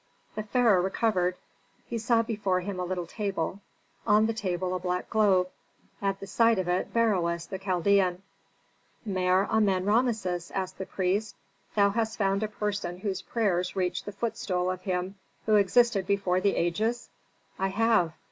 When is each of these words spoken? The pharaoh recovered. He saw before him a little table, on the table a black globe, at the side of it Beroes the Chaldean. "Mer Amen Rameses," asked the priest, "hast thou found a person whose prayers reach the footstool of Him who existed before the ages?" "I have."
The 0.33 0.41
pharaoh 0.41 0.81
recovered. 0.81 1.35
He 1.85 1.99
saw 1.99 2.23
before 2.23 2.61
him 2.61 2.79
a 2.79 2.83
little 2.83 3.05
table, 3.05 3.59
on 4.07 4.25
the 4.25 4.33
table 4.33 4.73
a 4.73 4.79
black 4.79 5.11
globe, 5.11 5.49
at 6.01 6.19
the 6.19 6.25
side 6.25 6.57
of 6.57 6.67
it 6.67 6.91
Beroes 6.91 7.45
the 7.45 7.59
Chaldean. 7.59 8.23
"Mer 9.05 9.45
Amen 9.51 9.85
Rameses," 9.85 10.49
asked 10.55 10.79
the 10.79 10.87
priest, 10.87 11.35
"hast 11.75 12.17
thou 12.17 12.23
found 12.25 12.41
a 12.41 12.47
person 12.47 12.97
whose 13.01 13.21
prayers 13.21 13.75
reach 13.75 14.03
the 14.03 14.11
footstool 14.11 14.71
of 14.71 14.81
Him 14.81 15.17
who 15.45 15.53
existed 15.57 16.07
before 16.07 16.41
the 16.41 16.55
ages?" 16.55 17.09
"I 17.59 17.67
have." 17.67 18.13